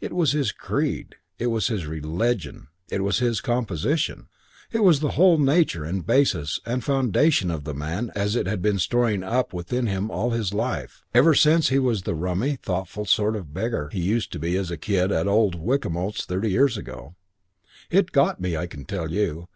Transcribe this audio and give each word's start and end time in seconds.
It 0.00 0.14
was 0.14 0.32
his 0.32 0.50
creed, 0.50 1.16
it 1.38 1.48
was 1.48 1.68
his 1.68 1.84
religion, 1.86 2.68
it 2.90 3.00
was 3.04 3.18
his 3.18 3.42
composition; 3.42 4.28
it 4.72 4.82
was 4.82 5.00
the 5.00 5.10
whole 5.10 5.36
nature 5.36 5.84
and 5.84 6.06
basis 6.06 6.58
and 6.64 6.82
foundation 6.82 7.50
of 7.50 7.64
the 7.64 7.74
man 7.74 8.10
as 8.14 8.34
it 8.34 8.46
had 8.46 8.62
been 8.62 8.78
storing 8.78 9.22
up 9.22 9.52
within 9.52 9.86
him 9.86 10.10
all 10.10 10.30
his 10.30 10.54
life, 10.54 11.04
ever 11.12 11.34
since 11.34 11.68
he 11.68 11.78
was 11.78 12.04
the 12.04 12.14
rummy, 12.14 12.56
thoughtful 12.56 13.04
sort 13.04 13.36
of 13.36 13.52
beggar 13.52 13.90
he 13.92 14.00
used 14.00 14.32
to 14.32 14.38
be 14.38 14.56
as 14.56 14.70
a 14.70 14.78
kid 14.78 15.12
at 15.12 15.28
old 15.28 15.54
Wickamote's 15.60 16.24
thirty 16.24 16.50
years 16.50 16.78
ago. 16.78 17.14
It 17.90 18.10
got 18.12 18.40
me, 18.40 18.56
I 18.56 18.66
can 18.66 18.86
tell 18.86 19.10
you. 19.10 19.48